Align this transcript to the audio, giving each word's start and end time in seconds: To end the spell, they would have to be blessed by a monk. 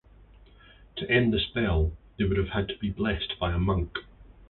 To 0.95 1.07
end 1.11 1.31
the 1.31 1.39
spell, 1.39 1.91
they 2.17 2.23
would 2.23 2.35
have 2.37 2.67
to 2.69 2.77
be 2.79 2.89
blessed 2.89 3.35
by 3.39 3.51
a 3.53 3.59
monk. 3.59 3.99